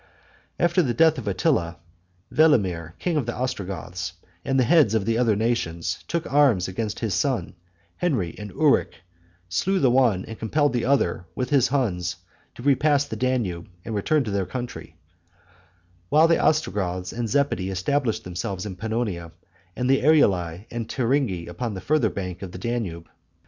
[0.59, 1.77] After the death of Attila,
[2.33, 7.01] Velamir, king of the Ostrogoths, and the heads of the other nations, took arms against
[7.01, 7.53] his sons
[7.97, 8.95] Henry and Uric,
[9.47, 12.15] slew the one and compelled the other, with his Huns,
[12.55, 14.95] to repass the Danube and return to their country;
[16.09, 19.31] while the Ostrogoths and the Zepidi established themselves in Pannonia,
[19.75, 23.07] and the Eruli and the Turingi upon the farther bank of the Danube.